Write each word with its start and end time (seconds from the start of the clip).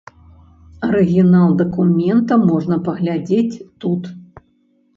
Арыгінал 0.87 1.53
дакумента 1.59 2.33
можна 2.49 2.75
паглядзець 2.89 3.61
тут. 3.85 4.13